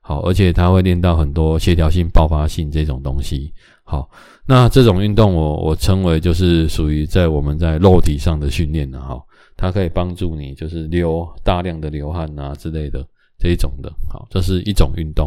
[0.00, 3.52] 好，而且它会练到很多协调性、爆发性这种东西，
[3.84, 4.08] 好，
[4.46, 9.20] 那这种运动我我称为就是属于在我们在肉体上的训练的哈。
[9.58, 13.02] 它可以帮助你，就是流大量的流汗啊之类的
[13.38, 15.26] 这一种的，好，这是一种运动。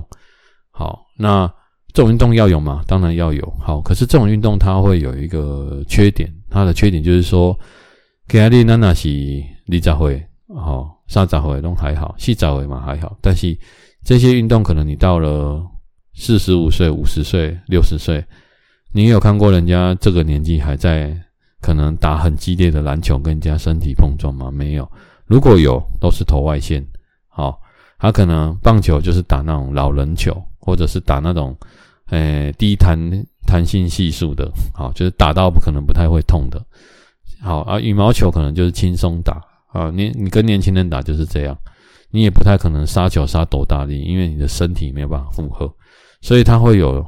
[0.69, 1.51] 好，那
[1.93, 2.84] 这种运动要有吗？
[2.88, 3.54] 当然要有。
[3.60, 7.58] 好，可是这种运动它会有一个缺点，它的缺点就是说，
[8.28, 9.10] 给阿丽娜娜是
[9.67, 13.58] 二十岁，好，三十岁都还好，四十岁嘛还好，但是
[14.04, 15.65] 这些运动可能你到了
[16.13, 18.23] 四十五岁、五十岁、六十岁，
[18.91, 21.15] 你有看过人家这个年纪还在？
[21.62, 24.49] 可能打很激烈的篮球跟人家身体碰撞吗？
[24.49, 24.89] 没有，
[25.25, 26.82] 如果有，都是投外线。
[27.28, 27.60] 好，
[27.97, 31.58] 他可能棒球就是打那种老人球，或者是打那种，
[32.12, 32.95] 诶、低弹
[33.47, 36.63] 弹性系数的，好，就是打到不可能不太会痛的。
[37.41, 39.41] 好啊，羽毛球可能就是轻松打
[39.73, 41.58] 啊，你你跟年轻人打就是这样，
[42.12, 45.73] 你也不太可能杀球杀多大力，因为你的身体没有办法负荷，
[46.21, 47.03] 所以它会有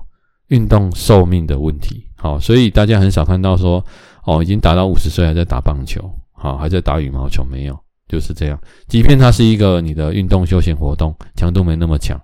[0.48, 2.04] 运动寿命的问题。
[2.18, 3.84] 好，所以大家很少看到说。
[4.24, 6.00] 哦，已经打到五十岁还在打棒球，
[6.32, 7.76] 好，还在打羽毛球，没有，
[8.08, 8.62] 就是这样。
[8.88, 12.16] 即便它是一个你的运动休闲活动，强度没那么强，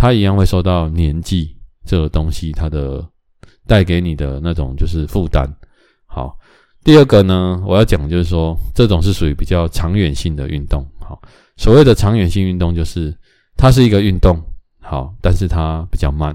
[0.00, 3.06] 它一样会受到年纪这个东西它的
[3.66, 5.46] 带给你的那种就是负担。
[6.06, 6.34] 好，
[6.82, 10.82] 第二个呢，我要讲就是说，这种是属于比较长远性的运动。
[10.98, 11.20] 好，
[11.58, 13.14] 所谓的长远性运动就是
[13.58, 14.40] 它是一个运动，
[14.80, 16.34] 好，但是它比较慢。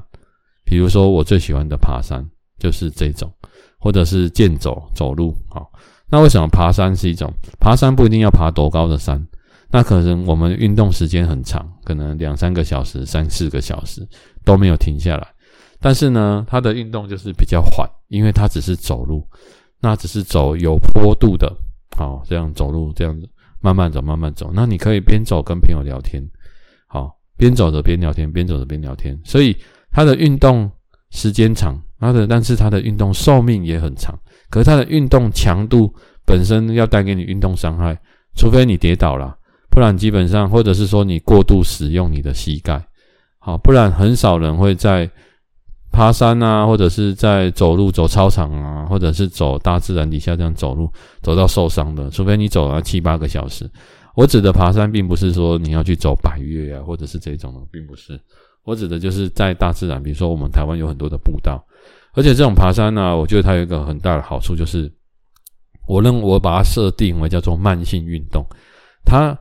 [0.63, 2.23] 比如说我最喜欢的爬山
[2.59, 3.33] 就是这种。
[3.77, 5.71] 或者是健走走路，好，
[6.09, 7.31] 那为什么爬山是一种？
[7.59, 9.23] 爬山不一定要爬多高的山，
[9.69, 14.07] 那可能我们运动时间很长，可能两三个小时、三四个小时
[14.43, 15.27] 都没有停下来。
[15.79, 19.27] 但是呢，它的运动就是比较缓，因为它只是走路，
[19.81, 21.51] 那只是走有坡度的，
[21.97, 23.27] 好，这样走路这样子
[23.61, 24.51] 慢慢走，慢慢走。
[24.53, 26.23] 那你可以边走跟朋友聊天，
[26.87, 29.55] 好，边走着边聊天，边走着边聊天，所以
[29.91, 30.71] 它的运动
[31.11, 31.79] 时间长。
[31.97, 34.13] 它的，但是它的运动寿命也很长，
[34.51, 35.91] 可是它的运动强度
[36.23, 37.99] 本身要带给你运动伤害，
[38.35, 39.35] 除非你跌倒了，
[39.75, 42.81] 不然基本上或者是说你过度使用你的膝盖，
[43.39, 45.09] 好，不然很少人会在
[45.91, 50.89] 爬山啊，或者是在走路走操场啊，或者是走大自然底下这样走路
[51.21, 53.69] 走到受伤的，除非你走了七八个小时。
[54.15, 58.17] 我指的爬山，并不是说你要去走百岳啊，或者是这种的，并不是。
[58.63, 61.61] 我指的就是在大自然，比如说我们台湾有很多的步道。
[62.13, 64.89] 而且这种爬山呢、我觉得它有一个很大的好处，就是
[65.85, 68.41] 我认为我把它设定为叫做慢性运动。
[69.03, 69.37] 它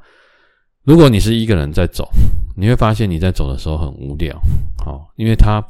[0.84, 2.08] 如果你是一个人在走，
[2.56, 4.38] 你会发现你在走的时候很无聊，
[4.84, 5.64] 好，因为他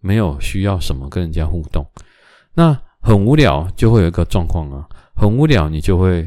[0.00, 1.86] 没有需要什么跟人家互动。
[2.54, 6.26] 那很无聊就会有一个状况啊，很无聊你就会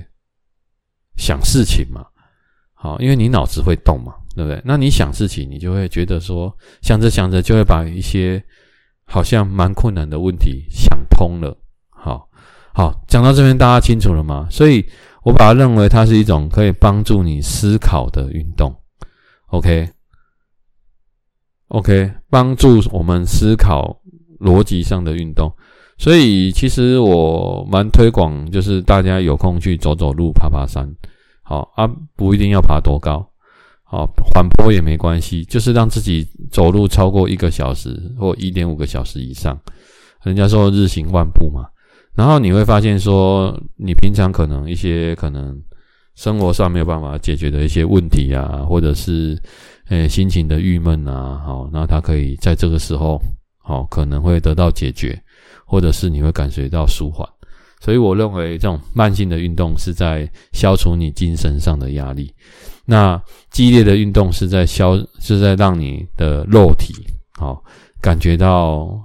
[1.15, 2.05] 想事情嘛，
[2.73, 4.61] 好，因为你脑子会动嘛，对不对？
[4.65, 8.43] 那你想事情，你就会觉得说想着想着就会把一些。
[9.07, 11.55] 好像蛮困难的问题想通了。
[11.91, 12.27] 好，
[12.73, 14.47] 好，讲到这边大家清楚了吗？
[14.49, 14.83] 所以
[15.25, 18.71] 我把它认为它是一种可以帮助你思考的运动。
[19.47, 19.91] OK，OK，
[22.29, 23.99] 帮助我们思考
[24.39, 25.51] 逻辑上的运动。
[25.97, 30.87] 所以其实我蛮推广，就是大家有空去走走路、爬爬山。
[31.41, 33.27] 好啊，不一定要爬多高，
[33.83, 39.57] 好，缓坡也没关系，就是让自己走路超过一个小时或一点五个小时以上。
[40.23, 41.65] 人家说日行万步嘛，
[42.15, 45.55] 然后你会发现说，你平常可能一些可能
[46.15, 49.37] 生活上没有办法解决的一些问题啊，或者是
[49.89, 53.21] 诶心情的郁闷啊，好，那它可以在这个时候，
[53.57, 55.21] 好，可能会得到解决。
[55.67, 57.27] 或者是你会感觉到舒缓，
[57.81, 62.31] 所以我认为这种慢性的运动是在消除你精神上的压力，
[62.85, 66.93] 那激烈的运动是在消是在让你的肉体
[67.33, 67.63] 好
[67.99, 69.03] 感觉到，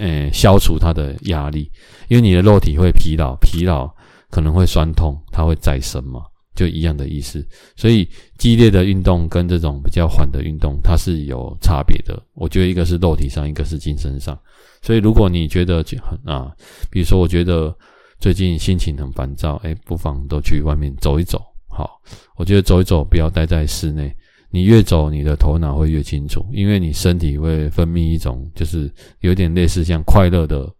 [0.00, 1.70] 呃，消除它的压力，
[2.08, 3.88] 因为你的肉体会疲劳，疲劳
[4.30, 6.22] 可能会酸痛，它会再生嘛，
[6.54, 7.46] 就一样的意思。
[7.76, 12.20] 所以激烈的运动跟这种比较缓的运动，它是有差别的。
[12.34, 14.38] 我觉得一个是肉体上，一个是精神上。
[14.82, 16.52] 所以，如果你觉得很啊，
[16.90, 17.74] 比如说，我觉得
[18.20, 21.42] 最近心情很烦躁，哎，不妨都去外面走一走。
[21.68, 22.00] 好，
[22.36, 24.14] 我觉得走一走，不要待在室内。
[24.48, 28.90] 你越走，你的头脑会越清楚，因为你身体会分泌一种，就是
[29.20, 30.72] 有点类似像快乐的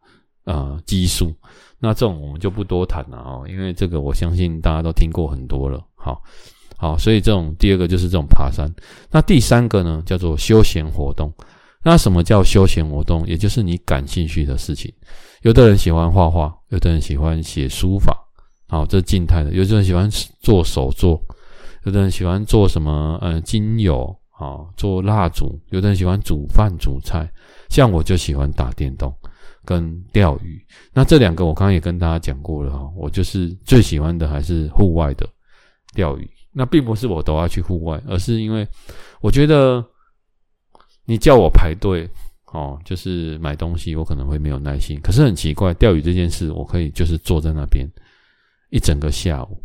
[0.47, 1.31] 啊激素。
[1.79, 5.79] 那这种我们就不多谈了哦，因为这个我相信大家都听过很多了。
[5.95, 6.23] 好，
[6.79, 8.67] 好，所以这种第二个就是这种爬山。
[9.11, 11.31] 那第三个呢，叫做休闲活动。
[11.83, 13.25] 那什么叫休闲活动？
[13.27, 14.93] 也就是你感兴趣的事情。
[15.43, 18.17] 有的人喜欢画画，有的人喜欢写书法，
[18.69, 21.21] 好，这是静态的；有的人喜欢做手作，
[21.85, 23.17] 有的人喜欢做什么？
[23.21, 27.31] 呃，精油，啊，做蜡烛；有的人喜欢煮饭煮菜。
[27.69, 29.15] 像我就喜欢打电动
[29.67, 30.65] 跟钓鱼。
[30.95, 35.29] 那这两个我刚刚也跟大家讲过了哈，我就是最喜欢的还是户外的
[35.95, 36.31] 钓鱼。
[36.53, 38.67] 那并不是我都要去户外，而是因为
[39.21, 39.85] 我觉得。
[41.09, 42.11] 你叫我排队，
[42.47, 44.99] 哦，就是买东西，我可能会没有耐心。
[45.01, 47.89] 可是很奇怪，钓鱼这件事，我可以就是坐在那边
[48.71, 49.63] 一整个下午，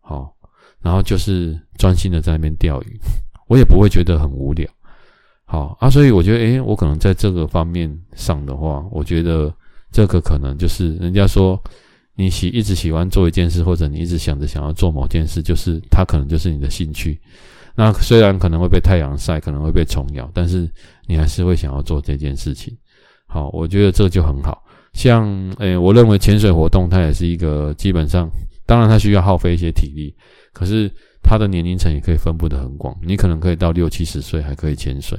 [0.00, 0.34] 好，
[0.82, 3.00] 然后就是专心的在那边钓鱼，
[3.46, 4.68] 我也不会觉得很无聊，
[5.54, 5.88] 好啊。
[5.88, 9.52] 所以我觉得，诶，我可能在这个方面上的话，我觉得
[9.92, 11.60] 这个可能就是人家说
[12.16, 17.20] 你喜一直喜欢做一件事，或者你一直想着想要做某件事，就是它可能就是你的兴趣。
[17.76, 20.70] 那虽然可能会被太阳晒，可能会被虫咬，但是
[21.06, 22.76] 你还是会想要做这件事情。
[23.26, 24.62] 好，我觉得这就很好。
[24.92, 28.28] 像，诶、我认为潜水活动它也是一个基本上，
[28.64, 30.14] 当然它需要耗费一些体力，
[30.52, 30.88] 可是
[31.20, 32.96] 它的年龄层也可以分布得很广。
[33.02, 35.18] 你可能可以到六七十岁还可以潜水。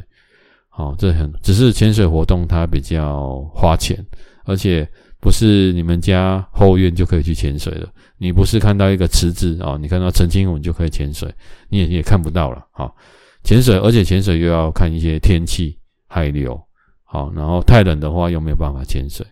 [0.75, 4.05] 好，这很，只是潜水活动它比较花钱，
[4.43, 4.87] 而且。
[5.17, 7.89] 不是你们家后院就可以去潜水了。
[8.19, 11.27] 你不是看到一个池子啊，你看到澄清湖就可以潜水，
[11.67, 12.63] 你也也看不到了。
[12.69, 12.95] 好，
[13.43, 15.75] 潜水，而且潜水又要看一些天气、
[16.07, 16.61] 海流。
[17.03, 19.25] 好，然后太冷的话又没有办法潜水。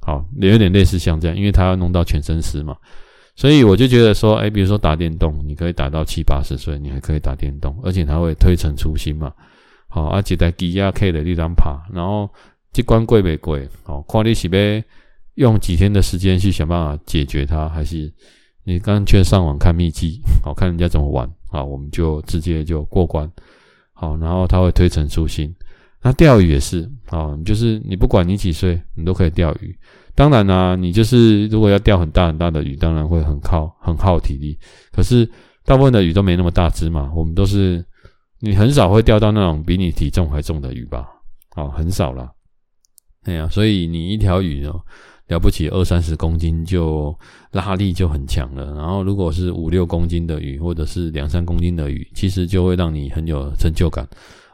[0.00, 2.76] 好，有点类似像这样，因为它要弄到全身湿嘛。
[3.36, 9.32] 所以我就觉得说，哎，比如说打电动，你可以打到七八十岁，你还可以打电动，而且它会推陈出新嘛。
[9.88, 12.28] 好，而且在低压 K 的地方爬，然后
[12.72, 13.68] 这关贵不贵？
[13.84, 14.84] 哦，看你是要。
[15.36, 18.10] 用几天的时间去想办法解决它，还是
[18.64, 23.30] 你干脆上网看秘籍，好看人家怎么玩，好，我们就直接就过关，
[23.92, 25.54] 好，然后他会推陈出新。
[26.00, 29.76] 那钓鱼也是，好，就是你不管你几岁，你都可以钓鱼。
[30.14, 34.58] 当然啦，你就是如果要钓很大很大的鱼，当然会很耗很耗体力。
[34.90, 35.30] 可是
[35.66, 37.84] 大部分的鱼都没那么大只嘛，我们都是
[38.46, 41.06] 你很少会钓到那种比你体重还重的鱼吧？
[41.56, 42.30] 哦，很少啦。
[43.24, 44.72] 哎呀，所以你一条鱼呢？
[45.26, 47.12] 了不起，二三十公斤就
[47.50, 48.72] 拉力就很强了。
[48.76, 54.06] 然后，如果是五六公斤的鱼，或者是两三公斤的鱼，其实就会让你很有成就感。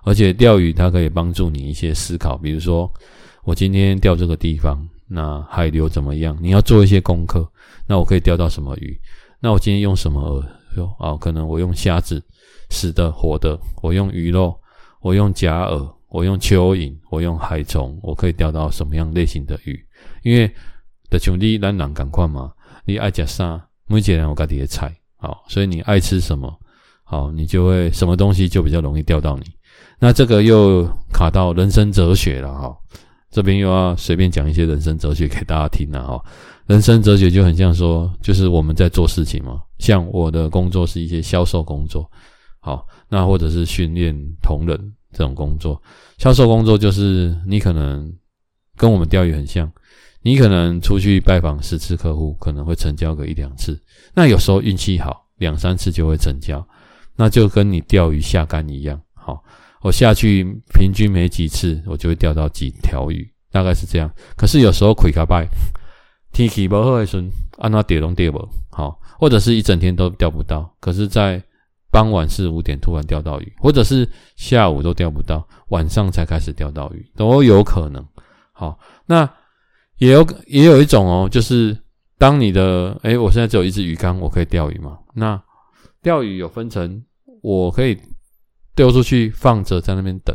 [0.04, 2.90] 而且，钓鱼它可以帮助你一些思考，比如说，
[3.44, 6.34] 我今天钓这个地方，那海流怎么样？
[6.40, 7.46] 你要做一些功课。
[7.86, 8.98] 那我可以钓到什么鱼？
[9.40, 10.46] 那我今天用什么饵？
[10.98, 12.22] 哦，可能我用虾子，
[12.70, 14.54] 死的、活的；我用鱼肉，
[15.00, 19.78] 我用假饵，我用蚯蚓，我用海虫，我可以钓到什么样类型的鱼？
[20.22, 20.50] 因为
[21.10, 22.52] 的兄弟咱人赶快嘛，
[22.84, 26.52] 你爱吃啥，每一个人有自己的菜，好，所以你爱吃什么，
[27.04, 29.44] 好，你就会什么东西就比较容易钓到你。
[29.98, 32.76] 那这个又卡到人生哲学了哈，
[33.30, 36.22] 这边又要随便讲一些人生哲学给大家听了哈。
[36.66, 42.10] 人生哲学就很像说，就是我们在做事情嘛，像我的工作是一些销售工作，
[42.60, 44.78] 好，那或者是训练同仁
[45.12, 45.82] 这种工作，
[46.16, 48.10] 销售工作就是你可能。
[48.74, 49.70] 跟我们钓鱼很像。
[50.22, 53.78] 你可能出去拜访十次客户，可能会成交个一两次。
[54.14, 56.66] 那有时候运气好，两三次就会成交。
[57.14, 59.00] 那就跟你钓鱼下竿一样。
[59.12, 59.44] 好，
[59.82, 64.10] 我下去平均没几次，我就会钓到几条鱼，大概是这样。
[64.36, 65.46] 可是有时候亏卡拜，
[66.32, 67.24] 天气不好的时候，
[67.58, 70.74] 按那跌拢跌不好，或者是一整天都钓不到。
[70.80, 71.42] 可是，在
[71.90, 78.04] 傍晚四五点突然钓到鱼，或者是下午都钓不到，晚上才开始钓到鱼，都有可能。
[78.52, 79.28] 好，那。
[79.98, 81.78] 也有也有一种哦，就是
[82.18, 84.98] 当你的诶，我现在只有一只鱼竿，我可以钓鱼吗？
[85.14, 85.40] 那
[86.02, 87.04] 钓鱼有分成，
[87.40, 87.96] 我可以
[88.74, 90.34] 丢出去放着在那边等；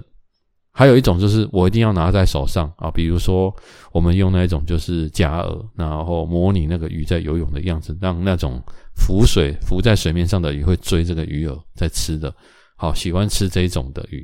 [0.77, 3.51] 还有一种就是我一定要拿在手上啊，比如说
[3.91, 8.61] 我们用那一种就是假饵，然后模拟那个鱼在游泳的样子，让那种
[8.95, 12.31] 浮水浮在水面上的鱼会追这个鱼饵在吃的，
[12.75, 14.23] 好，喜欢吃这一种的鱼。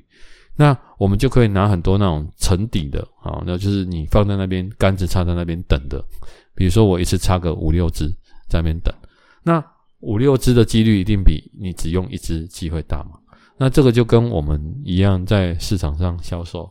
[0.56, 6.06] 那我们就可以拿很多那种沉底的，好，那就是你放在那边，杆子插在那边等的。
[6.54, 8.08] 比如说我一次插个五六只
[8.48, 8.94] 在那边等，
[9.42, 9.60] 那
[10.02, 13.14] 五六只的几率一定比你只用一只机会大嘛。
[13.58, 16.64] 那这个就跟我们一样，在市场上销售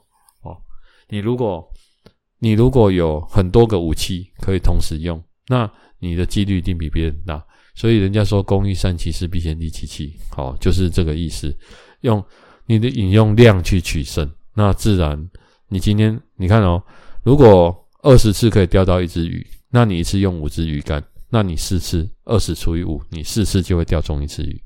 [0.42, 0.56] 哦。
[1.08, 1.66] 你如果
[2.38, 7.44] 你如果有很多个武器可以同时用，那你的几率一定比别人大。
[7.74, 11.56] 所以人家说“工欲善其事，必先利其器”，好，就是这个意思。
[12.00, 12.22] 用。
[12.64, 15.28] 你的引用量去取胜，那自然
[15.68, 16.80] 你今天你看哦，
[17.24, 24.62] 如果二十次可以钓到一只鱼，那你一次用五只鱼竿，那你四次二十除以五，你四次就会钓中一只鱼。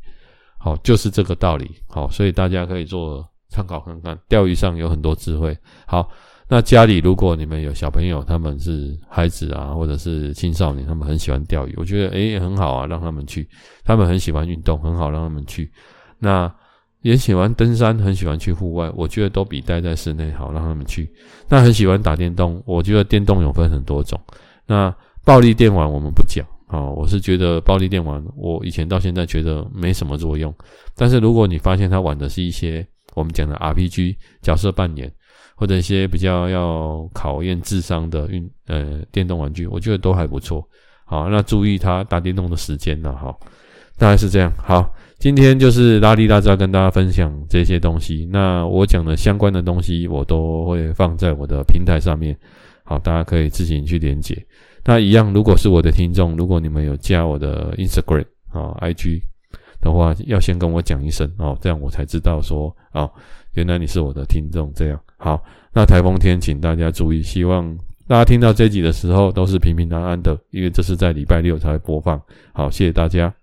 [0.59, 1.71] 好，就是这个道理。
[1.89, 5.57] 好，所以大家可以做参考看看，钓鱼上有很多智慧。
[5.87, 6.09] 好，
[6.49, 13.49] 那家里如果你们有小朋友，他们是孩子啊，或者是青少年，他们很喜欢钓鱼，我觉得诶很好啊，让他们去。
[13.85, 15.71] 他们很喜欢运动，很好让他们去。
[16.19, 16.53] 那。
[17.03, 21.09] 也喜欢登山，很喜欢去户外，我觉得都比待在室内好，让他们去。
[21.49, 24.21] 那很喜欢打电动，我觉得电动有分很多种。
[24.67, 24.93] 那
[25.25, 30.53] 暴力电玩我们不讲啊，我是觉得暴力电玩，我以前到现在觉得没什么作用。
[30.97, 35.13] 但是如果你发现他玩的是一些我们讲的 RPG 角色扮演，
[35.57, 40.67] 或者一些比较要考验智商的运呃电动玩具，我觉得都还不错。
[41.05, 43.35] 好，那注意他打电动的时间了哈，
[43.97, 44.53] 大概是这样。
[44.57, 44.93] 好。
[45.19, 48.29] 今天就是拉里拉扎跟大家分享这些东西。
[48.31, 52.37] 那我讲的相关的东西，我都会放在我的平台上面，
[52.85, 54.37] 好，大家可以自行去连接。
[54.87, 59.21] 那一样，如果是我的听众，如果你们有加我的 Instagram 啊、IG
[59.81, 63.11] 的话，要先跟我讲一声哦，这样我才知道说哦，
[63.55, 64.73] 原来你是我的听众。
[64.75, 65.43] 这样好，
[65.75, 67.77] 那台风天，请大家注意，希望
[68.07, 72.23] 大家听到这集的时候都是平平安安的，因为这是在礼拜六才会播放。
[72.53, 73.35] 好，谢谢大家。